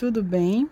Tudo 0.00 0.22
bem? 0.22 0.66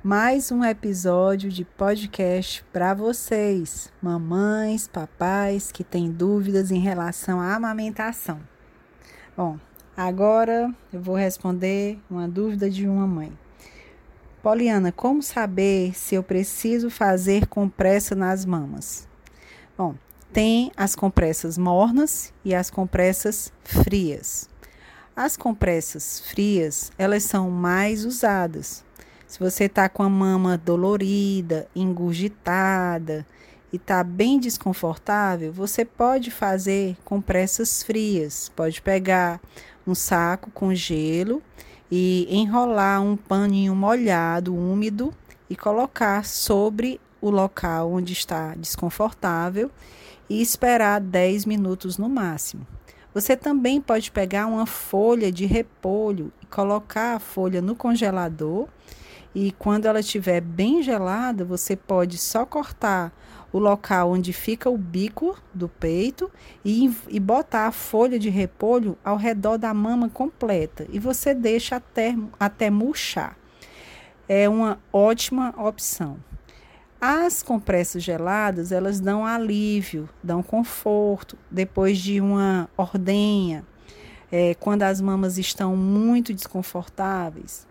Mais 0.00 0.52
um 0.52 0.64
episódio 0.64 1.50
de 1.50 1.64
podcast 1.64 2.64
para 2.72 2.94
vocês, 2.94 3.92
mamães, 4.00 4.86
papais 4.86 5.72
que 5.72 5.82
têm 5.82 6.12
dúvidas 6.12 6.70
em 6.70 6.78
relação 6.78 7.40
à 7.40 7.56
amamentação. 7.56 8.38
Bom, 9.36 9.58
agora 9.96 10.72
eu 10.92 11.02
vou 11.02 11.16
responder 11.16 11.98
uma 12.08 12.28
dúvida 12.28 12.70
de 12.70 12.86
uma 12.86 13.04
mãe. 13.04 13.36
Poliana, 14.40 14.92
como 14.92 15.20
saber 15.20 15.92
se 15.92 16.14
eu 16.14 16.22
preciso 16.22 16.90
fazer 16.90 17.48
compressa 17.48 18.14
nas 18.14 18.44
mamas? 18.44 19.08
Bom, 19.76 19.96
tem 20.32 20.70
as 20.76 20.94
compressas 20.94 21.58
mornas 21.58 22.32
e 22.44 22.54
as 22.54 22.70
compressas 22.70 23.52
frias. 23.64 24.48
As 25.16 25.36
compressas 25.36 26.18
frias, 26.18 26.90
elas 26.98 27.22
são 27.22 27.48
mais 27.48 28.04
usadas. 28.04 28.84
Se 29.28 29.38
você 29.38 29.66
está 29.66 29.88
com 29.88 30.02
a 30.02 30.08
mama 30.08 30.58
dolorida, 30.58 31.68
engurgitada 31.74 33.24
e 33.72 33.76
está 33.76 34.02
bem 34.02 34.40
desconfortável, 34.40 35.52
você 35.52 35.84
pode 35.84 36.32
fazer 36.32 36.96
compressas 37.04 37.80
frias. 37.84 38.48
Pode 38.56 38.82
pegar 38.82 39.40
um 39.86 39.94
saco 39.94 40.50
com 40.50 40.74
gelo 40.74 41.40
e 41.88 42.26
enrolar 42.28 43.00
um 43.00 43.16
paninho 43.16 43.74
molhado, 43.76 44.52
úmido 44.52 45.14
e 45.48 45.54
colocar 45.54 46.24
sobre 46.24 47.00
o 47.20 47.30
local 47.30 47.92
onde 47.92 48.12
está 48.12 48.56
desconfortável 48.56 49.70
e 50.28 50.42
esperar 50.42 51.00
10 51.00 51.44
minutos 51.44 51.98
no 51.98 52.08
máximo. 52.08 52.66
Você 53.14 53.36
também 53.36 53.80
pode 53.80 54.10
pegar 54.10 54.46
uma 54.46 54.66
folha 54.66 55.30
de 55.30 55.46
repolho 55.46 56.32
e 56.42 56.46
colocar 56.46 57.14
a 57.14 57.20
folha 57.20 57.62
no 57.62 57.76
congelador. 57.76 58.66
E 59.32 59.52
quando 59.52 59.86
ela 59.86 60.00
estiver 60.00 60.40
bem 60.40 60.82
gelada, 60.82 61.44
você 61.44 61.76
pode 61.76 62.18
só 62.18 62.44
cortar 62.44 63.12
o 63.52 63.58
local 63.60 64.10
onde 64.10 64.32
fica 64.32 64.68
o 64.68 64.76
bico 64.76 65.40
do 65.54 65.68
peito 65.68 66.28
e, 66.64 66.92
e 67.08 67.20
botar 67.20 67.68
a 67.68 67.72
folha 67.72 68.18
de 68.18 68.28
repolho 68.28 68.98
ao 69.04 69.16
redor 69.16 69.58
da 69.58 69.72
mama 69.72 70.08
completa. 70.08 70.84
E 70.90 70.98
você 70.98 71.32
deixa 71.32 71.76
até, 71.76 72.16
até 72.38 72.68
murchar. 72.68 73.36
É 74.28 74.48
uma 74.48 74.80
ótima 74.92 75.54
opção. 75.56 76.18
As 77.06 77.42
compressas 77.42 78.02
geladas, 78.02 78.72
elas 78.72 78.98
dão 78.98 79.26
alívio, 79.26 80.08
dão 80.22 80.42
conforto 80.42 81.36
depois 81.50 81.98
de 81.98 82.18
uma 82.18 82.66
ordenha, 82.78 83.62
é, 84.32 84.54
quando 84.54 84.84
as 84.84 85.02
mamas 85.02 85.36
estão 85.36 85.76
muito 85.76 86.32
desconfortáveis. 86.32 87.66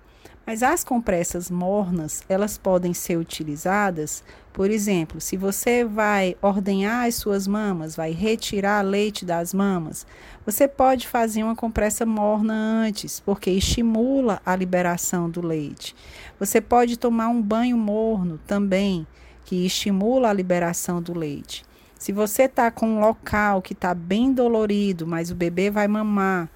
Mas 0.45 0.61
as 0.61 0.83
compressas 0.83 1.49
mornas, 1.49 2.21
elas 2.29 2.59
podem 2.59 2.93
ser 2.93 3.17
utilizadas, 3.17 4.23
por 4.51 4.69
exemplo, 4.69 5.19
se 5.19 5.35
você 5.35 5.83
vai 5.83 6.35
ordenhar 6.39 7.07
as 7.07 7.15
suas 7.15 7.47
mamas, 7.47 7.95
vai 7.95 8.11
retirar 8.11 8.81
leite 8.83 9.25
das 9.25 9.51
mamas, 9.51 10.05
você 10.45 10.67
pode 10.67 11.07
fazer 11.07 11.41
uma 11.41 11.55
compressa 11.55 12.05
morna 12.05 12.53
antes, 12.53 13.19
porque 13.19 13.49
estimula 13.49 14.39
a 14.45 14.55
liberação 14.55 15.27
do 15.27 15.41
leite. 15.41 15.95
Você 16.39 16.61
pode 16.61 16.99
tomar 16.99 17.29
um 17.29 17.41
banho 17.41 17.79
morno 17.79 18.39
também, 18.45 19.07
que 19.45 19.65
estimula 19.65 20.29
a 20.29 20.33
liberação 20.33 21.01
do 21.01 21.17
leite. 21.17 21.63
Se 21.97 22.11
você 22.11 22.43
está 22.43 22.69
com 22.69 22.85
um 22.85 22.99
local 22.99 23.61
que 23.61 23.73
está 23.73 23.93
bem 23.93 24.33
dolorido, 24.33 25.07
mas 25.07 25.31
o 25.31 25.35
bebê 25.35 25.71
vai 25.71 25.87
mamar 25.87 26.49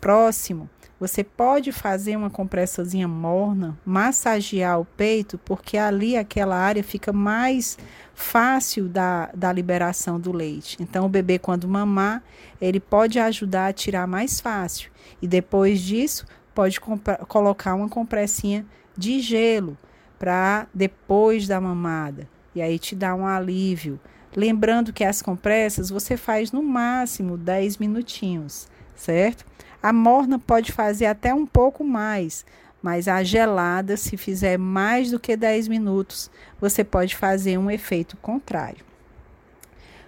próximo, 0.00 0.68
você 0.98 1.22
pode 1.22 1.72
fazer 1.72 2.16
uma 2.16 2.30
compressazinha 2.30 3.06
morna, 3.06 3.76
massagear 3.84 4.80
o 4.80 4.84
peito, 4.84 5.38
porque 5.38 5.76
ali 5.76 6.16
aquela 6.16 6.56
área 6.56 6.82
fica 6.82 7.12
mais 7.12 7.78
fácil 8.14 8.88
da, 8.88 9.30
da 9.34 9.52
liberação 9.52 10.18
do 10.18 10.32
leite. 10.32 10.78
Então, 10.80 11.04
o 11.04 11.08
bebê, 11.08 11.38
quando 11.38 11.68
mamar, 11.68 12.22
ele 12.58 12.80
pode 12.80 13.18
ajudar 13.18 13.66
a 13.66 13.72
tirar 13.74 14.06
mais 14.06 14.40
fácil. 14.40 14.90
E 15.20 15.28
depois 15.28 15.80
disso, 15.80 16.24
pode 16.54 16.80
colocar 17.28 17.74
uma 17.74 17.90
compressinha 17.90 18.64
de 18.96 19.20
gelo 19.20 19.76
para 20.18 20.66
depois 20.72 21.46
da 21.46 21.60
mamada. 21.60 22.28
E 22.54 22.62
aí 22.62 22.78
te 22.78 22.94
dá 22.94 23.14
um 23.14 23.26
alívio. 23.26 24.00
Lembrando 24.34 24.92
que 24.92 25.04
as 25.04 25.22
compressas 25.22 25.90
você 25.90 26.16
faz 26.16 26.52
no 26.52 26.62
máximo 26.62 27.36
10 27.36 27.78
minutinhos, 27.78 28.68
certo? 28.94 29.44
A 29.82 29.92
morna 29.92 30.38
pode 30.38 30.72
fazer 30.72 31.06
até 31.06 31.32
um 31.32 31.46
pouco 31.46 31.84
mais, 31.84 32.44
mas 32.82 33.08
a 33.08 33.22
gelada, 33.22 33.96
se 33.96 34.16
fizer 34.16 34.58
mais 34.58 35.10
do 35.10 35.20
que 35.20 35.36
10 35.36 35.68
minutos, 35.68 36.30
você 36.60 36.84
pode 36.84 37.16
fazer 37.16 37.58
um 37.58 37.70
efeito 37.70 38.16
contrário. 38.16 38.84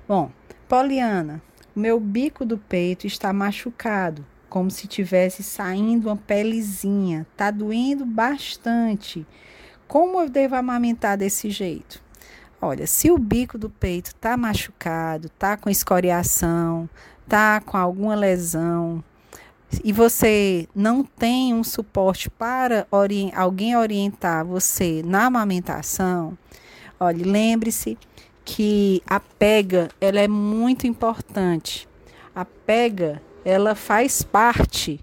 Bom, 0.07 0.31
Poliana, 0.69 1.43
meu 1.75 2.01
bico 2.01 2.45
do 2.45 2.59
peito 2.59 3.07
está 3.07 3.33
machucado, 3.33 4.25
como 4.49 4.71
se 4.71 4.87
tivesse 4.87 5.43
saindo 5.43 6.09
uma 6.09 6.17
pelezinha, 6.17 7.27
tá 7.37 7.51
doendo 7.51 8.05
bastante. 8.05 9.27
Como 9.89 10.21
eu 10.21 10.29
devo 10.29 10.55
amamentar 10.55 11.17
desse 11.17 11.49
jeito? 11.49 12.01
Olha, 12.61 12.87
se 12.87 13.11
o 13.11 13.17
bico 13.17 13.57
do 13.57 13.71
peito 13.71 14.15
tá 14.15 14.37
machucado, 14.37 15.31
tá 15.31 15.57
com 15.57 15.71
escoriação, 15.71 16.89
tá 17.27 17.61
com 17.61 17.77
alguma 17.77 18.15
lesão, 18.15 19.03
e 19.83 19.93
você 19.93 20.69
não 20.75 21.03
tem 21.03 21.55
um 21.55 21.65
suporte 21.65 22.29
para 22.29 22.87
alguém 23.35 23.77
orientar 23.77 24.45
você 24.45 25.03
na 25.05 25.27
amamentação, 25.27 26.37
olha, 27.01 27.27
lembre-se 27.27 27.97
que 28.45 29.03
a 29.07 29.21
pega 29.21 29.89
ela 30.01 30.21
é 30.21 30.29
muito 30.29 30.87
importante. 30.87 31.89
A 32.35 32.45
pega 32.45 33.23
ela 33.45 33.75
faz 33.75 34.23
parte 34.23 35.01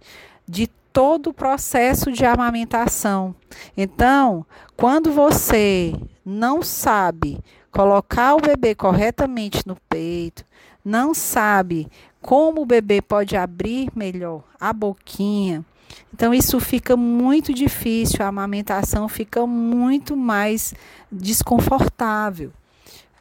de 0.48 0.70
todo 0.96 1.32
o 1.32 1.34
processo 1.34 2.10
de 2.10 2.24
amamentação. 2.24 3.36
Então, 3.76 4.46
quando 4.78 5.12
você 5.12 5.94
não 6.26 6.62
sabe 6.62 7.38
colocar 7.70 8.34
o 8.34 8.40
bebê 8.40 8.74
corretamente 8.74 9.68
no 9.68 9.76
peito, 9.90 10.46
não 10.86 11.14
sabe 11.14 11.90
como 12.22 12.62
o 12.62 12.66
bebê 12.66 13.02
pode 13.02 13.36
abrir 13.36 13.90
melhor 13.94 14.42
a 14.58 14.72
boquinha, 14.72 15.66
então 16.14 16.34
isso 16.34 16.62
fica 16.62 16.96
muito 16.96 17.54
difícil, 17.54 18.24
a 18.24 18.30
amamentação 18.30 19.10
fica 19.10 19.46
muito 19.46 20.16
mais 20.16 20.74
desconfortável. 21.12 22.54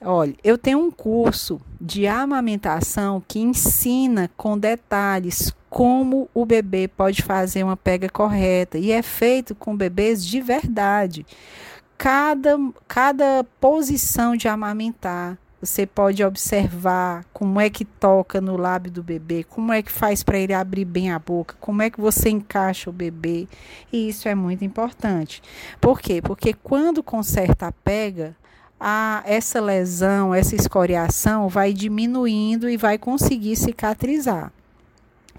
Olha, 0.00 0.34
eu 0.44 0.56
tenho 0.56 0.78
um 0.78 0.92
curso 0.92 1.60
de 1.80 2.06
amamentação 2.06 3.20
que 3.26 3.40
ensina 3.40 4.30
com 4.36 4.56
detalhes 4.56 5.52
como 5.74 6.30
o 6.32 6.46
bebê 6.46 6.86
pode 6.86 7.20
fazer 7.20 7.64
uma 7.64 7.76
pega 7.76 8.08
correta 8.08 8.78
e 8.78 8.92
é 8.92 9.02
feito 9.02 9.56
com 9.56 9.76
bebês 9.76 10.24
de 10.24 10.40
verdade. 10.40 11.26
Cada, 11.98 12.56
cada 12.86 13.44
posição 13.60 14.36
de 14.36 14.46
amamentar, 14.46 15.36
você 15.60 15.84
pode 15.84 16.22
observar 16.22 17.24
como 17.32 17.60
é 17.60 17.68
que 17.68 17.84
toca 17.84 18.40
no 18.40 18.56
lábio 18.56 18.92
do 18.92 19.02
bebê, 19.02 19.42
como 19.42 19.72
é 19.72 19.82
que 19.82 19.90
faz 19.90 20.22
para 20.22 20.38
ele 20.38 20.54
abrir 20.54 20.84
bem 20.84 21.10
a 21.10 21.18
boca, 21.18 21.56
como 21.58 21.82
é 21.82 21.90
que 21.90 22.00
você 22.00 22.30
encaixa 22.30 22.88
o 22.88 22.92
bebê. 22.92 23.48
E 23.92 24.08
isso 24.08 24.28
é 24.28 24.34
muito 24.36 24.64
importante. 24.64 25.42
Por 25.80 26.00
quê? 26.00 26.22
Porque 26.22 26.54
quando 26.54 27.02
conserta 27.02 27.66
a 27.66 27.72
pega, 27.72 28.36
a, 28.78 29.24
essa 29.26 29.60
lesão, 29.60 30.32
essa 30.32 30.54
escoriação 30.54 31.48
vai 31.48 31.72
diminuindo 31.72 32.70
e 32.70 32.76
vai 32.76 32.96
conseguir 32.96 33.56
cicatrizar. 33.56 34.52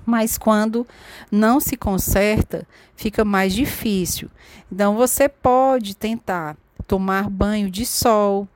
Mas 0.06 0.38
quando 0.38 0.86
não 1.32 1.60
se 1.60 1.76
conserta, 1.76 2.68
fica 2.96 3.26
mais 3.26 3.54
difícil. 3.54 4.30
Então 4.72 4.96
você 4.96 5.28
pode 5.28 5.96
tentar 5.96 6.56
tomar 6.88 7.30
banho 7.30 7.70
de 7.70 7.86
sol 7.86 8.48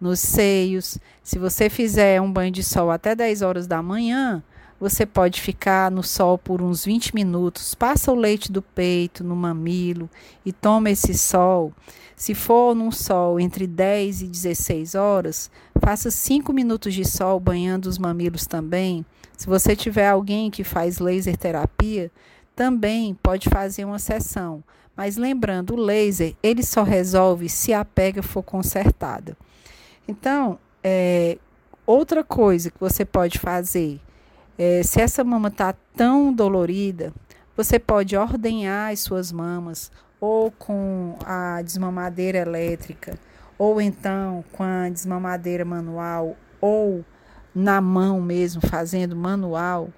nos 0.00 0.20
seios. 0.20 0.98
Se 1.22 1.38
você 1.38 1.70
fizer 1.70 2.20
um 2.20 2.32
banho 2.32 2.50
de 2.50 2.62
sol 2.62 2.90
até 2.90 3.14
10 3.14 3.42
horas 3.42 3.66
da 3.66 3.82
manhã, 3.82 4.42
você 4.78 5.06
pode 5.06 5.40
ficar 5.40 5.90
no 5.90 6.02
sol 6.02 6.36
por 6.36 6.60
uns 6.60 6.84
20 6.84 7.14
minutos, 7.14 7.74
passa 7.74 8.12
o 8.12 8.14
leite 8.14 8.52
do 8.52 8.60
peito 8.60 9.24
no 9.24 9.34
mamilo 9.34 10.08
e 10.44 10.52
toma 10.52 10.90
esse 10.90 11.14
sol. 11.14 11.72
Se 12.14 12.34
for 12.34 12.74
num 12.74 12.90
sol 12.90 13.40
entre 13.40 13.66
10 13.66 14.22
e 14.22 14.26
16 14.26 14.94
horas, 14.94 15.50
faça 15.80 16.10
5 16.10 16.52
minutos 16.52 16.94
de 16.94 17.04
sol 17.04 17.40
banhando 17.40 17.86
os 17.86 17.98
mamilos 17.98 18.46
também. 18.46 19.04
Se 19.36 19.46
você 19.46 19.76
tiver 19.76 20.08
alguém 20.08 20.50
que 20.50 20.64
faz 20.64 20.98
laser 20.98 21.36
terapia, 21.36 22.10
também 22.54 23.14
pode 23.14 23.48
fazer 23.48 23.84
uma 23.84 23.98
sessão. 23.98 24.62
Mas 24.96 25.16
lembrando, 25.16 25.74
o 25.74 25.80
laser 25.80 26.34
ele 26.42 26.62
só 26.62 26.82
resolve 26.82 27.48
se 27.48 27.72
a 27.72 27.84
pega 27.84 28.22
for 28.22 28.42
consertada. 28.42 29.36
Então, 30.08 30.58
é, 30.82 31.36
outra 31.86 32.24
coisa 32.24 32.70
que 32.70 32.80
você 32.80 33.04
pode 33.04 33.38
fazer 33.38 34.00
é, 34.58 34.82
se 34.82 35.00
essa 35.00 35.22
mama 35.22 35.48
está 35.48 35.74
tão 35.94 36.32
dolorida, 36.32 37.12
Você 37.56 37.78
pode 37.78 38.14
ordenhar 38.14 38.92
as 38.92 39.00
suas 39.00 39.32
mamas 39.32 39.90
ou 40.20 40.50
com 40.50 41.16
a 41.24 41.62
desmamadeira 41.62 42.36
elétrica, 42.36 43.18
ou 43.56 43.80
então 43.80 44.44
com 44.52 44.62
a 44.62 44.90
desmamadeira 44.90 45.64
manual, 45.64 46.36
ou 46.60 47.02
na 47.56 47.80
mão 47.80 48.20
mesmo, 48.20 48.60
fazendo 48.60 49.16
manual 49.16 49.88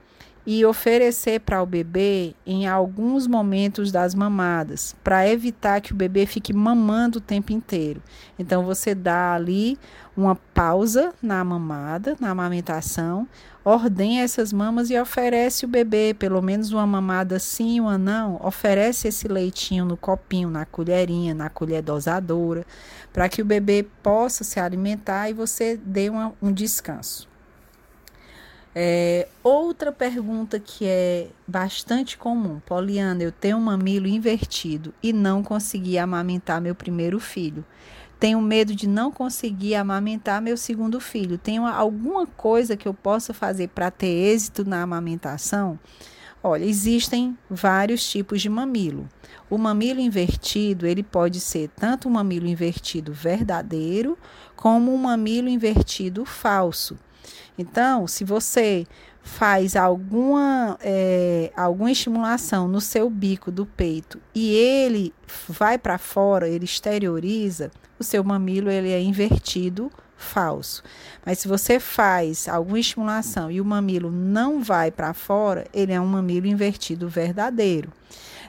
e 0.46 0.64
oferecer 0.64 1.40
para 1.40 1.62
o 1.62 1.66
bebê 1.66 2.34
em 2.46 2.66
alguns 2.66 3.26
momentos 3.26 3.93
das 3.93 4.14
mamadas, 4.14 4.96
para 5.05 5.28
evitar 5.28 5.78
que 5.82 5.93
o 5.93 5.96
bebê 5.96 6.25
fique 6.25 6.55
mamando 6.55 7.19
o 7.19 7.20
tempo 7.20 7.52
inteiro. 7.52 8.02
Então 8.38 8.64
você 8.64 8.94
dá 8.94 9.34
ali 9.34 9.76
uma 10.16 10.34
pausa 10.34 11.12
na 11.20 11.44
mamada, 11.44 12.16
na 12.19 12.31
amamentação, 12.31 13.28
ordenha 13.62 14.22
essas 14.22 14.50
mamas 14.50 14.88
e 14.88 14.99
oferece 14.99 15.66
o 15.66 15.69
bebê 15.69 16.14
pelo 16.19 16.40
menos 16.40 16.72
uma 16.72 16.87
mamada 16.87 17.38
sim, 17.38 17.78
uma 17.78 17.99
não, 17.99 18.40
oferece 18.43 19.08
esse 19.08 19.28
leitinho 19.28 19.84
no 19.84 19.99
copinho, 19.99 20.49
na 20.49 20.64
colherinha, 20.64 21.34
na 21.34 21.50
colher 21.50 21.82
dosadora, 21.82 22.64
para 23.12 23.28
que 23.28 23.43
o 23.43 23.44
bebê 23.44 23.87
possa 24.02 24.44
se 24.44 24.58
alimentar 24.58 25.28
e 25.28 25.34
você 25.34 25.76
dê 25.76 26.08
uma, 26.08 26.32
um 26.40 26.50
descanso. 26.50 27.27
É, 28.80 29.26
outra 29.42 29.90
pergunta 29.90 30.60
que 30.60 30.86
é 30.86 31.26
bastante 31.44 32.16
comum, 32.16 32.60
Poliana, 32.64 33.25
eu 33.25 33.32
tenho 33.32 33.56
um 33.56 33.60
mamilo 33.60 34.06
invertido 34.06 34.94
e 35.02 35.12
não 35.12 35.42
consegui 35.42 35.98
amamentar 35.98 36.60
meu 36.60 36.76
primeiro 36.76 37.19
filho. 37.19 37.64
Tenho 38.20 38.40
medo 38.40 38.76
de 38.76 38.86
não 38.86 39.10
conseguir 39.10 39.75
amamentar 39.75 40.40
meu 40.40 40.56
segundo 40.56 41.00
filho. 41.00 41.36
Tenho 41.36 41.66
alguma 41.66 42.25
coisa 42.25 42.76
que 42.76 42.86
eu 42.86 42.94
possa 42.94 43.34
fazer 43.34 43.66
para 43.66 43.90
ter 43.90 44.06
êxito 44.06 44.64
na 44.64 44.80
amamentação? 44.80 45.76
Olha, 46.40 46.64
existem 46.64 47.36
vários 47.50 48.08
tipos 48.08 48.40
de 48.40 48.48
mamilo. 48.48 49.08
O 49.50 49.58
mamilo 49.58 49.98
invertido, 49.98 50.86
ele 50.86 51.02
pode 51.02 51.40
ser 51.40 51.69
tanto 51.75 52.06
um 52.06 52.12
mamilo 52.12 52.46
invertido 52.46 53.12
verdadeiro, 53.12 54.16
como 54.54 54.94
um 54.94 54.98
mamilo 54.98 55.48
invertido 55.48 56.25
falso. 56.25 56.96
Então, 57.58 58.06
se 58.06 58.25
você 58.25 58.87
faz 59.20 59.76
alguma, 59.76 60.78
é, 60.81 61.52
alguma 61.56 61.90
estimulação 61.90 62.69
no 62.69 62.81
seu 62.81 63.10
bico 63.10 63.50
do 63.50 63.66
peito 63.66 64.20
e 64.34 64.55
ele 64.55 65.12
vai 65.49 65.76
para 65.76 65.99
fora, 65.99 66.49
ele 66.49 66.64
exterioriza, 66.64 67.70
o 67.99 68.05
seu 68.05 68.22
mamilo 68.22 68.70
ele 68.70 68.90
é 68.90 69.00
invertido 69.00 69.90
falso. 70.16 70.82
Mas 71.26 71.40
se 71.40 71.49
você 71.49 71.78
faz 71.81 72.49
alguma 72.49 72.78
estimulação 72.78 73.50
e 73.50 73.61
o 73.61 73.64
mamilo 73.64 74.11
não 74.11 74.62
vai 74.62 74.90
para 74.90 75.12
fora, 75.12 75.66
ele 75.72 75.93
é 75.93 76.00
um 76.00 76.06
mamilo 76.06 76.46
invertido 76.46 77.08
verdadeiro. 77.08 77.93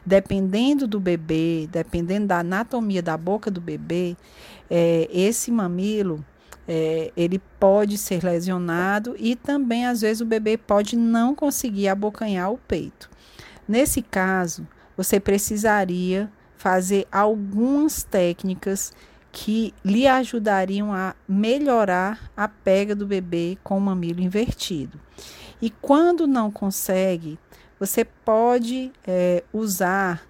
Dependendo 0.05 0.87
do 0.87 0.99
bebê, 0.99 1.67
dependendo 1.71 2.27
da 2.27 2.39
anatomia 2.39 3.01
da 3.01 3.17
boca 3.17 3.51
do 3.51 3.59
bebê, 3.59 4.15
é, 4.69 5.09
esse 5.11 5.51
mamilo 5.51 6.23
é, 6.71 7.11
ele 7.17 7.41
pode 7.59 7.97
ser 7.97 8.23
lesionado 8.23 9.15
e 9.17 9.35
também, 9.35 9.87
às 9.87 10.01
vezes, 10.01 10.21
o 10.21 10.25
bebê 10.25 10.55
pode 10.55 10.95
não 10.95 11.33
conseguir 11.33 11.87
abocanhar 11.87 12.51
o 12.51 12.59
peito. 12.59 13.09
Nesse 13.67 14.03
caso, 14.03 14.67
você 14.95 15.19
precisaria 15.19 16.31
fazer 16.57 17.07
algumas 17.11 18.03
técnicas 18.03 18.93
que 19.31 19.73
lhe 19.83 20.07
ajudariam 20.07 20.93
a 20.93 21.15
melhorar 21.27 22.29
a 22.37 22.47
pega 22.47 22.95
do 22.95 23.07
bebê 23.07 23.57
com 23.63 23.75
o 23.75 23.81
mamilo 23.81 24.21
invertido. 24.21 24.99
E 25.59 25.71
quando 25.71 26.27
não 26.27 26.51
consegue, 26.51 27.39
você 27.79 28.05
pode 28.05 28.91
é, 29.07 29.43
usar 29.51 30.21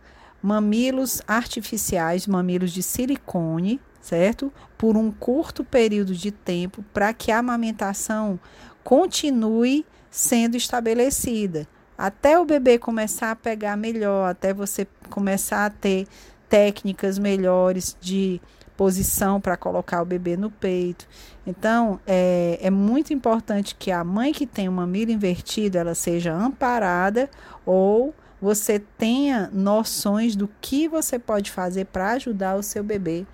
mamilos 0.41 1.21
artificiais, 1.27 2.25
mamilos 2.27 2.71
de 2.71 2.81
silicone, 2.81 3.81
certo? 4.09 4.51
Por 4.77 4.97
um 4.97 5.11
curto 5.11 5.63
período 5.63 6.15
de 6.15 6.31
tempo 6.31 6.83
para 6.91 7.13
que 7.13 7.31
a 7.31 7.37
amamentação 7.37 8.39
continue 8.83 9.85
sendo 10.09 10.57
estabelecida. 10.57 11.67
Até 11.95 12.39
o 12.39 12.45
bebê 12.45 12.79
começar 12.79 13.31
a 13.31 13.35
pegar 13.35 13.77
melhor, 13.77 14.31
até 14.31 14.53
você 14.53 14.87
começar 15.09 15.65
a 15.65 15.69
ter 15.69 16.07
técnicas 16.47 17.19
melhores 17.19 17.95
de 18.01 18.41
posição 18.75 19.39
para 19.39 19.57
colocar 19.57 20.01
o 20.01 20.05
bebê 20.05 20.35
no 20.37 20.49
peito. 20.49 21.07
Então, 21.45 21.99
é, 22.07 22.57
é 22.61 22.71
muito 22.71 23.13
importante 23.13 23.75
que 23.75 23.91
a 23.91 24.03
mãe 24.03 24.31
que 24.31 24.47
tem 24.47 24.67
uma 24.67 24.87
mira 24.87 25.11
invertida, 25.11 25.79
ela 25.79 25.93
seja 25.93 26.33
amparada 26.33 27.29
ou 27.65 28.15
você 28.41 28.79
tenha 28.79 29.49
noções 29.53 30.35
do 30.35 30.49
que 30.61 30.87
você 30.87 31.19
pode 31.19 31.51
fazer 31.51 31.85
para 31.85 32.11
ajudar 32.11 32.55
o 32.55 32.63
seu 32.63 32.83
bebê 32.83 33.27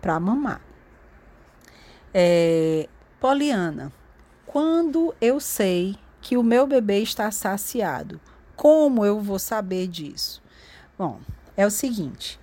para 0.00 0.18
mamar. 0.18 0.60
É, 2.12 2.88
Poliana, 3.20 3.92
quando 4.46 5.14
eu 5.20 5.38
sei 5.38 5.96
que 6.20 6.36
o 6.36 6.42
meu 6.42 6.66
bebê 6.66 7.00
está 7.00 7.30
saciado, 7.30 8.20
como 8.56 9.04
eu 9.04 9.20
vou 9.20 9.38
saber 9.38 9.86
disso? 9.86 10.42
Bom, 10.98 11.20
é 11.56 11.64
o 11.64 11.70
seguinte: 11.70 12.38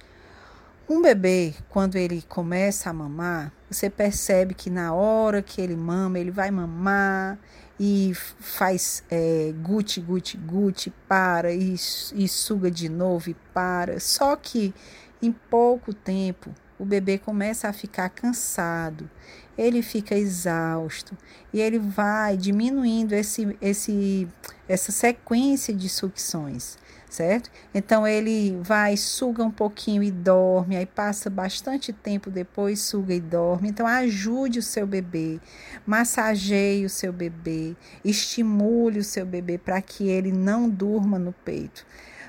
um 0.89 1.01
bebê, 1.01 1.53
quando 1.67 1.97
ele 1.97 2.21
começa 2.21 2.89
a 2.89 2.93
mamar, 2.93 3.51
você 3.69 3.89
percebe 3.89 4.53
que 4.53 4.69
na 4.69 4.93
hora 4.93 5.41
que 5.41 5.59
ele 5.59 5.75
mama, 5.75 6.17
ele 6.17 6.31
vai 6.31 6.49
mamar 6.49 7.37
e 7.77 8.13
faz 8.15 9.03
é, 9.11 9.53
guti, 9.61 9.99
guti, 9.99 10.37
guti, 10.37 10.89
para 11.07 11.51
e, 11.51 11.73
e 11.73 12.27
suga 12.27 12.71
de 12.71 12.87
novo 12.87 13.29
e 13.29 13.33
para. 13.53 13.99
Só 13.99 14.35
que 14.37 14.73
em 15.21 15.31
pouco 15.31 15.93
tempo 15.93 16.55
o 16.79 16.85
bebê 16.85 17.17
começa 17.17 17.67
a 17.67 17.73
ficar 17.73 18.09
cansado, 18.09 19.09
ele 19.57 19.81
fica 19.81 20.15
exausto 20.15 21.17
e 21.51 21.59
ele 21.59 21.79
vai 21.79 22.37
diminuindo 22.37 23.13
esse, 23.13 23.57
esse, 23.59 24.27
essa 24.67 24.91
sequência 24.91 25.73
de 25.73 25.89
sucções, 25.89 26.77
certo? 27.09 27.49
Então 27.73 28.05
ele 28.05 28.59
vai, 28.61 28.95
suga 28.95 29.43
um 29.43 29.49
pouquinho 29.49 30.03
e 30.03 30.11
dorme, 30.11 30.77
aí 30.77 30.85
passa 30.85 31.29
bastante 31.29 31.91
tempo 31.91 32.29
depois, 32.29 32.79
suga 32.81 33.15
e 33.15 33.19
dorme. 33.19 33.69
Então 33.69 33.87
ajude 33.87 34.59
o 34.59 34.63
seu 34.63 34.85
bebê, 34.85 35.39
massageie 35.85 36.85
o 36.85 36.89
seu 36.89 37.11
bebê, 37.11 37.75
estimule 38.05 38.99
o 38.99 39.03
seu 39.03 39.25
bebê 39.25 39.57
para 39.57 39.81
que 39.81 40.07
ele 40.07 40.31
não 40.31 40.69
durma 40.69 41.17
no 41.17 41.33
peito. 41.33 41.83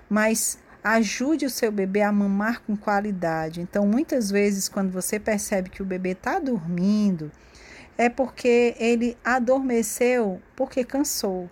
Mas 0.08 0.58
Ajude 0.82 1.44
o 1.46 1.50
seu 1.50 1.72
bebê 1.72 2.02
a 2.02 2.12
mamar 2.12 2.62
com 2.62 2.76
qualidade. 2.76 3.60
Então, 3.60 3.86
muitas 3.86 4.30
vezes, 4.30 4.68
quando 4.68 4.90
você 4.90 5.18
percebe 5.18 5.70
que 5.70 5.82
o 5.82 5.86
bebê 5.86 6.10
está 6.10 6.38
dormindo, 6.38 7.30
é 7.96 8.08
porque 8.08 8.74
ele 8.78 9.16
adormeceu 9.24 10.40
porque 10.54 10.84
cansou. 10.84 11.50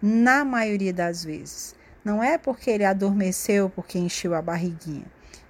Na 0.00 0.44
maioria 0.44 0.92
das 0.92 1.24
vezes. 1.24 1.74
Não 2.04 2.22
é 2.22 2.38
porque 2.38 2.70
ele 2.70 2.84
adormeceu 2.84 3.68
porque 3.68 3.98
encheu 3.98 4.32
a 4.32 4.40
barriguinha. 4.40 5.06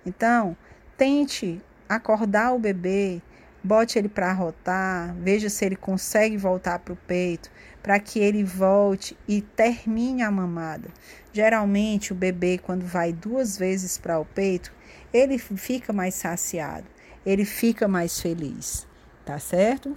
Então, 0.06 0.56
tente 0.96 1.60
acordar 1.86 2.54
o 2.54 2.58
bebê, 2.58 3.20
bote 3.62 3.98
ele 3.98 4.08
para 4.08 4.32
rotar, 4.32 5.14
veja 5.20 5.50
se 5.50 5.64
ele 5.64 5.76
consegue 5.76 6.36
voltar 6.36 6.78
para 6.78 6.94
o 6.94 6.96
peito, 6.96 7.50
para 7.82 7.98
que 7.98 8.18
ele 8.18 8.44
volte 8.44 9.16
e 9.26 9.40
termine 9.40 10.22
a 10.22 10.30
mamada. 10.30 10.88
Geralmente, 11.32 12.12
o 12.12 12.16
bebê, 12.16 12.58
quando 12.58 12.84
vai 12.84 13.12
duas 13.12 13.56
vezes 13.56 13.98
para 13.98 14.18
o 14.18 14.24
peito, 14.24 14.72
ele 15.12 15.38
fica 15.38 15.92
mais 15.92 16.14
saciado, 16.14 16.86
ele 17.24 17.44
fica 17.44 17.88
mais 17.88 18.20
feliz, 18.20 18.86
tá 19.24 19.38
certo? 19.38 19.96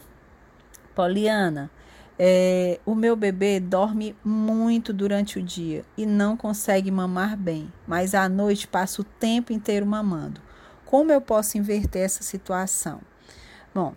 Poliana, 0.95 1.71
é, 2.19 2.79
o 2.85 2.93
meu 2.93 3.15
bebê 3.15 3.59
dorme 3.59 4.15
muito 4.23 4.93
durante 4.93 5.39
o 5.39 5.43
dia 5.43 5.83
e 5.97 6.05
não 6.05 6.37
consegue 6.37 6.91
mamar 6.91 7.35
bem, 7.35 7.71
mas 7.87 8.13
à 8.13 8.29
noite 8.29 8.67
passa 8.67 9.01
o 9.01 9.05
tempo 9.05 9.51
inteiro 9.51 9.85
mamando. 9.85 10.39
Como 10.85 11.11
eu 11.11 11.21
posso 11.21 11.57
inverter 11.57 12.03
essa 12.03 12.21
situação? 12.21 13.01
Bom, 13.73 13.95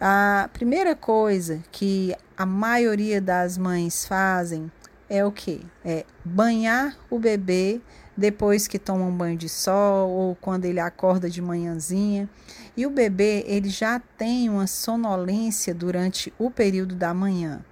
a 0.00 0.48
primeira 0.52 0.96
coisa 0.96 1.62
que 1.70 2.16
a 2.36 2.46
maioria 2.46 3.20
das 3.20 3.58
mães 3.58 4.06
fazem 4.06 4.72
é 5.10 5.22
o 5.24 5.30
que? 5.30 5.60
É 5.84 6.06
banhar 6.24 6.96
o 7.10 7.18
bebê 7.18 7.82
depois 8.16 8.66
que 8.66 8.78
toma 8.78 9.04
um 9.04 9.14
banho 9.14 9.36
de 9.36 9.48
sol 9.48 10.08
ou 10.08 10.34
quando 10.36 10.64
ele 10.64 10.80
acorda 10.80 11.28
de 11.28 11.42
manhãzinha. 11.42 12.30
E 12.76 12.86
o 12.86 12.90
bebê 12.90 13.44
ele 13.46 13.68
já 13.68 14.00
tem 14.16 14.48
uma 14.48 14.66
sonolência 14.66 15.74
durante 15.74 16.32
o 16.38 16.50
período 16.50 16.94
da 16.94 17.12
manhã. 17.12 17.62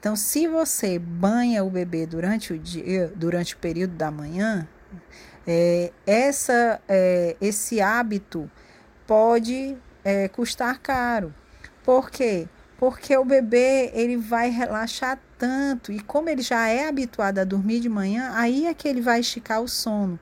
Então, 0.00 0.16
se 0.16 0.48
você 0.48 0.98
banha 0.98 1.62
o 1.62 1.70
bebê 1.70 2.06
durante 2.06 2.52
o 2.52 2.58
dia, 2.58 3.12
durante 3.14 3.54
o 3.54 3.58
período 3.58 3.94
da 3.94 4.10
manhã, 4.10 4.66
é, 5.46 5.92
essa, 6.06 6.80
é, 6.88 7.36
esse 7.40 7.80
hábito 7.80 8.50
pode 9.06 9.76
é, 10.04 10.28
custar 10.28 10.80
caro. 10.80 11.32
Por 11.86 12.10
quê? 12.10 12.46
porque 12.78 13.16
o 13.16 13.24
bebê 13.24 13.90
ele 13.94 14.16
vai 14.16 14.50
relaxar 14.50 15.18
tanto 15.38 15.92
e 15.92 16.00
como 16.00 16.28
ele 16.28 16.42
já 16.42 16.68
é 16.68 16.88
habituado 16.88 17.38
a 17.38 17.44
dormir 17.44 17.80
de 17.80 17.88
manhã, 17.88 18.32
aí 18.34 18.66
é 18.66 18.74
que 18.74 18.86
ele 18.86 19.00
vai 19.00 19.20
esticar 19.20 19.60
o 19.60 19.68
sono 19.68 20.18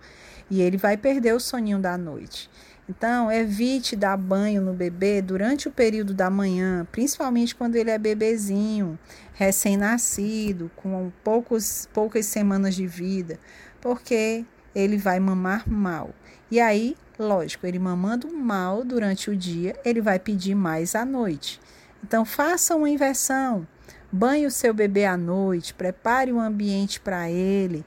e 0.51 0.61
ele 0.61 0.77
vai 0.77 0.97
perder 0.97 1.35
o 1.35 1.41
soninho 1.41 1.79
da 1.79 1.99
noite. 1.99 2.51
Então, 2.89 3.33
evite 3.33 3.97
dar 3.97 4.17
banho 4.17 4.61
no 4.61 4.75
bebê 4.75 5.23
durante 5.23 5.67
o 5.69 5.73
período 5.73 6.13
da 6.13 6.29
manhã, 6.29 6.87
principalmente 6.93 7.55
quando 7.55 7.77
ele 7.77 7.91
é 7.91 7.97
bebezinho, 7.97 8.99
recém-nascido, 9.33 10.71
com 10.77 11.11
poucos, 11.25 11.89
poucas 11.95 12.27
semanas 12.27 12.75
de 12.75 12.87
vida, 12.87 13.39
porque 13.81 14.45
ele 14.75 14.99
vai 14.99 15.19
mamar 15.19 15.67
mal. 15.67 16.11
E 16.51 16.61
aí, 16.61 16.95
lógico, 17.19 17.67
ele 17.67 17.79
mamando 17.79 18.29
mal 18.33 18.85
durante 18.85 19.31
o 19.31 19.37
dia, 19.37 19.75
ele 19.85 20.01
vai 20.01 20.19
pedir 20.19 20.55
mais 20.55 20.95
à 20.95 21.05
noite. 21.05 21.61
Então, 22.03 22.25
faça 22.25 22.75
uma 22.77 22.89
inversão. 22.89 23.67
Banhe 24.11 24.47
o 24.47 24.51
seu 24.51 24.73
bebê 24.73 25.05
à 25.05 25.17
noite, 25.17 25.75
prepare 25.75 26.33
um 26.33 26.41
ambiente 26.41 27.01
para 27.01 27.31
ele 27.31 27.85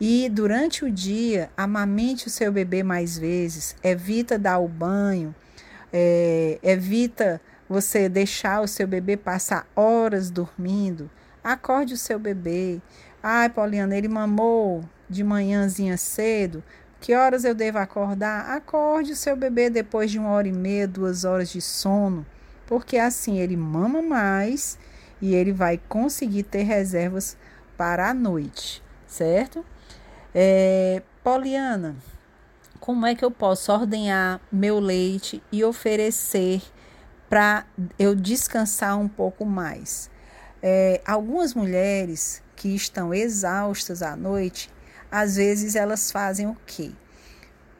e 0.00 0.28
durante 0.28 0.84
o 0.84 0.90
dia, 0.90 1.50
amamente 1.56 2.26
o 2.26 2.30
seu 2.30 2.52
bebê 2.52 2.82
mais 2.82 3.16
vezes, 3.16 3.74
evita 3.82 4.38
dar 4.38 4.58
o 4.58 4.68
banho, 4.68 5.34
é, 5.90 6.58
evita 6.62 7.40
você 7.66 8.08
deixar 8.08 8.60
o 8.60 8.68
seu 8.68 8.86
bebê 8.86 9.16
passar 9.16 9.66
horas 9.74 10.30
dormindo. 10.30 11.10
Acorde 11.42 11.94
o 11.94 11.96
seu 11.96 12.18
bebê. 12.18 12.80
Ai, 13.22 13.48
Poliana, 13.48 13.96
ele 13.96 14.08
mamou 14.08 14.84
de 15.08 15.24
manhãzinha 15.24 15.96
cedo. 15.96 16.62
Que 17.00 17.14
horas 17.14 17.44
eu 17.44 17.54
devo 17.54 17.78
acordar? 17.78 18.50
Acorde 18.50 19.12
o 19.12 19.16
seu 19.16 19.36
bebê 19.36 19.70
depois 19.70 20.10
de 20.10 20.18
uma 20.18 20.30
hora 20.30 20.48
e 20.48 20.52
meia, 20.52 20.88
duas 20.88 21.24
horas 21.24 21.50
de 21.50 21.60
sono, 21.60 22.26
porque 22.66 22.96
assim 22.96 23.38
ele 23.38 23.56
mama 23.56 24.02
mais 24.02 24.78
e 25.20 25.34
ele 25.34 25.52
vai 25.52 25.80
conseguir 25.88 26.42
ter 26.42 26.62
reservas 26.62 27.36
para 27.76 28.10
a 28.10 28.14
noite, 28.14 28.82
certo? 29.06 29.64
É, 30.34 31.02
Poliana, 31.22 31.96
como 32.80 33.06
é 33.06 33.14
que 33.14 33.24
eu 33.24 33.30
posso 33.30 33.72
ordenhar 33.72 34.40
meu 34.50 34.78
leite 34.78 35.42
e 35.50 35.64
oferecer 35.64 36.62
para 37.28 37.66
eu 37.98 38.14
descansar 38.14 38.98
um 38.98 39.08
pouco 39.08 39.44
mais? 39.44 40.10
É, 40.62 41.00
algumas 41.06 41.54
mulheres 41.54 42.42
que 42.54 42.74
estão 42.74 43.12
exaustas 43.12 44.02
à 44.02 44.16
noite, 44.16 44.70
às 45.10 45.36
vezes 45.36 45.76
elas 45.76 46.10
fazem 46.10 46.46
o 46.46 46.56
quê? 46.66 46.90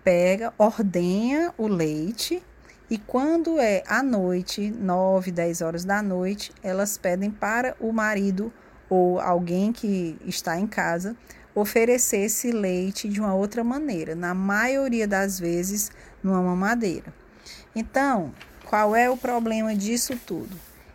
Pega, 0.05 0.53
ordenha 0.59 1.53
o 1.59 1.67
leite 1.67 2.43
e 2.89 2.99
quando 2.99 3.59
é 3.59 3.83
à 3.89 4.03
noite, 4.03 4.71
9, 4.71 5.33
10 5.33 5.61
horas 5.61 5.85
da 5.85 6.01
noite, 6.01 6.53
elas 6.63 6.97
pedem 6.97 7.31
para 7.31 7.77
o 7.81 7.93
marido 7.93 8.53
ou 8.89 9.21
alguém 9.21 9.73
que 9.73 10.17
está 10.25 10.59
em 10.59 10.69
casa 10.69 11.17
oferecer 11.53 12.19
esse 12.19 12.53
leite 12.53 13.09
de 13.09 13.19
uma 13.19 13.35
outra 13.35 13.65
maneira, 13.65 14.15
na 14.15 14.35
maioria 14.35 15.09
das 15.09 15.41
vezes 15.41 15.91
numa 16.23 16.41
mamadeira. 16.43 17.13
Então, 17.75 18.33
qual 18.65 18.95
é 18.95 19.11
o 19.11 19.17
problema 19.17 19.75
disso 19.75 20.17
tudo? 20.27 20.55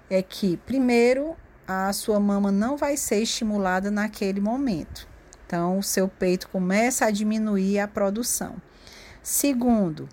É 0.09 0.21
que, 0.21 0.57
primeiro, 0.57 1.35
a 1.67 1.91
sua 1.91 2.19
mama 2.19 2.51
não 2.51 2.77
vai 2.77 2.95
ser 2.95 3.21
estimulada 3.21 3.89
naquele 3.89 4.39
momento. 4.39 5.10
Então, 5.51 5.79
o 5.79 5.83
seu 5.83 6.07
peito 6.07 6.47
começa 6.47 7.03
a 7.03 7.11
diminuir 7.11 7.77
a 7.79 7.85
produção. 7.85 8.55
Segundo, 9.21 10.07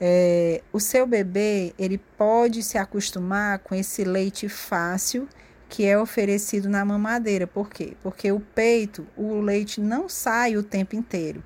é, 0.00 0.62
o 0.72 0.80
seu 0.80 1.06
bebê 1.06 1.72
ele 1.78 1.96
pode 1.96 2.60
se 2.64 2.76
acostumar 2.76 3.60
com 3.60 3.72
esse 3.72 4.02
leite 4.02 4.48
fácil 4.48 5.28
que 5.68 5.86
é 5.86 5.96
oferecido 5.96 6.68
na 6.68 6.84
mamadeira. 6.84 7.46
Por 7.46 7.70
quê? 7.70 7.92
Porque 8.02 8.32
o 8.32 8.40
peito, 8.40 9.06
o 9.16 9.40
leite 9.40 9.80
não 9.80 10.08
sai 10.08 10.56
o 10.56 10.62
tempo 10.64 10.96
inteiro. 10.96 11.40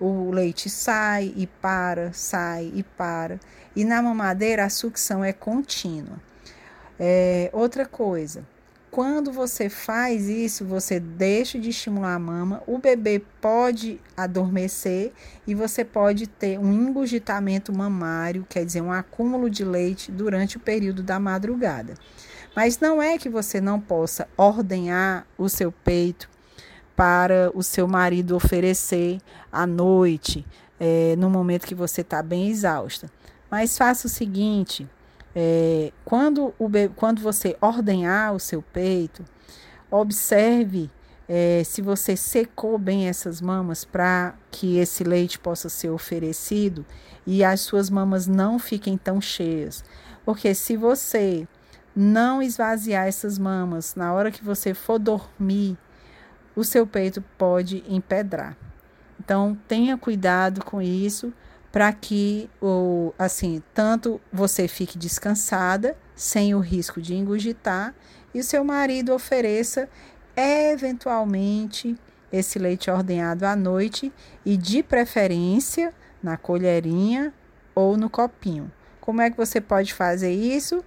O 0.00 0.32
leite 0.32 0.68
sai 0.68 1.32
e 1.36 1.46
para, 1.46 2.12
sai 2.12 2.72
e 2.74 2.82
para. 2.82 3.38
E 3.76 3.84
na 3.84 4.02
mamadeira 4.02 4.64
a 4.64 4.68
sucção 4.68 5.22
é 5.22 5.32
contínua. 5.32 6.20
É, 6.98 7.48
outra 7.52 7.86
coisa, 7.86 8.44
quando 8.90 9.30
você 9.30 9.68
faz 9.68 10.28
isso, 10.28 10.64
você 10.64 10.98
deixa 10.98 11.58
de 11.58 11.70
estimular 11.70 12.14
a 12.14 12.18
mama, 12.18 12.62
o 12.66 12.78
bebê 12.78 13.22
pode 13.40 14.00
adormecer 14.16 15.12
e 15.46 15.54
você 15.54 15.84
pode 15.84 16.26
ter 16.26 16.58
um 16.58 16.72
engurgitamento 16.72 17.72
mamário, 17.72 18.46
quer 18.48 18.64
dizer, 18.64 18.80
um 18.80 18.92
acúmulo 18.92 19.50
de 19.50 19.64
leite 19.64 20.10
durante 20.10 20.56
o 20.56 20.60
período 20.60 21.02
da 21.02 21.20
madrugada. 21.20 21.94
Mas 22.56 22.80
não 22.80 23.00
é 23.00 23.18
que 23.18 23.28
você 23.28 23.60
não 23.60 23.78
possa 23.78 24.26
ordenhar 24.36 25.26
o 25.36 25.48
seu 25.48 25.70
peito 25.70 26.28
para 26.96 27.52
o 27.54 27.62
seu 27.62 27.86
marido 27.86 28.34
oferecer 28.34 29.20
à 29.52 29.66
noite, 29.66 30.44
é, 30.80 31.14
no 31.16 31.30
momento 31.30 31.66
que 31.66 31.74
você 31.74 32.00
está 32.00 32.22
bem 32.22 32.48
exausta. 32.48 33.10
Mas 33.50 33.78
faça 33.78 34.06
o 34.06 34.10
seguinte: 34.10 34.88
é, 35.34 35.92
quando, 36.04 36.54
o, 36.58 36.70
quando 36.96 37.20
você 37.20 37.56
ordenhar 37.60 38.34
o 38.34 38.40
seu 38.40 38.62
peito, 38.62 39.24
observe 39.90 40.90
é, 41.28 41.62
se 41.64 41.82
você 41.82 42.16
secou 42.16 42.78
bem 42.78 43.08
essas 43.08 43.40
mamas 43.40 43.84
para 43.84 44.34
que 44.50 44.78
esse 44.78 45.04
leite 45.04 45.38
possa 45.38 45.68
ser 45.68 45.90
oferecido 45.90 46.84
e 47.26 47.44
as 47.44 47.60
suas 47.60 47.90
mamas 47.90 48.26
não 48.26 48.58
fiquem 48.58 48.96
tão 48.96 49.20
cheias. 49.20 49.84
Porque 50.24 50.54
se 50.54 50.76
você 50.76 51.46
não 51.98 52.40
esvaziar 52.40 53.08
essas 53.08 53.40
mamas. 53.40 53.96
Na 53.96 54.12
hora 54.12 54.30
que 54.30 54.44
você 54.44 54.72
for 54.72 55.00
dormir, 55.00 55.76
o 56.54 56.62
seu 56.62 56.86
peito 56.86 57.20
pode 57.36 57.82
empedrar. 57.88 58.56
Então, 59.18 59.58
tenha 59.66 59.98
cuidado 59.98 60.64
com 60.64 60.80
isso 60.80 61.32
para 61.70 61.92
que 61.92 62.48
o 62.60 63.12
assim, 63.18 63.62
tanto 63.74 64.20
você 64.32 64.66
fique 64.66 64.96
descansada, 64.96 65.96
sem 66.14 66.54
o 66.54 66.60
risco 66.60 67.00
de 67.00 67.14
engurgitar, 67.14 67.94
e 68.34 68.40
o 68.40 68.44
seu 68.44 68.64
marido 68.64 69.12
ofereça 69.14 69.88
eventualmente 70.36 71.96
esse 72.32 72.58
leite 72.58 72.90
ordenhado 72.90 73.46
à 73.46 73.56
noite 73.56 74.12
e 74.44 74.56
de 74.56 74.82
preferência 74.82 75.94
na 76.22 76.36
colherinha 76.36 77.32
ou 77.74 77.96
no 77.96 78.10
copinho. 78.10 78.70
Como 79.00 79.22
é 79.22 79.30
que 79.30 79.36
você 79.36 79.60
pode 79.60 79.94
fazer 79.94 80.32
isso? 80.32 80.84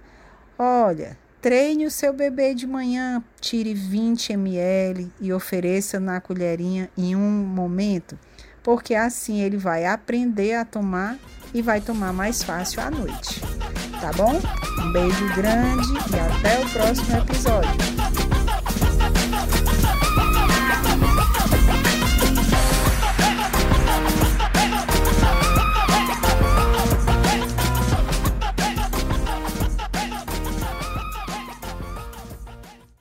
Olha, 0.58 1.18
treine 1.40 1.86
o 1.86 1.90
seu 1.90 2.12
bebê 2.12 2.54
de 2.54 2.66
manhã, 2.66 3.22
tire 3.40 3.74
20 3.74 4.32
ml 4.34 5.10
e 5.20 5.32
ofereça 5.32 5.98
na 5.98 6.20
colherinha 6.20 6.88
em 6.96 7.16
um 7.16 7.30
momento, 7.44 8.16
porque 8.62 8.94
assim 8.94 9.40
ele 9.40 9.56
vai 9.56 9.84
aprender 9.84 10.54
a 10.54 10.64
tomar 10.64 11.18
e 11.52 11.60
vai 11.60 11.80
tomar 11.80 12.12
mais 12.12 12.42
fácil 12.42 12.82
à 12.82 12.90
noite. 12.90 13.40
Tá 14.00 14.12
bom? 14.12 14.40
Um 14.80 14.92
beijo 14.92 15.34
grande 15.34 15.88
e 15.92 16.18
até 16.18 16.60
o 16.60 16.68
próximo 16.70 17.16
episódio. 17.18 17.91